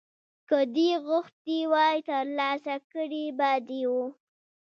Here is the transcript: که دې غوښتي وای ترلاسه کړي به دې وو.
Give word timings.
که 0.47 0.59
دې 0.75 0.91
غوښتي 1.05 1.59
وای 1.71 1.97
ترلاسه 2.09 2.75
کړي 2.91 3.25
به 3.37 3.51
دې 3.67 3.83
وو. 3.91 4.05